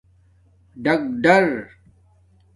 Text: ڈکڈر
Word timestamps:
ڈکڈر 0.83 1.47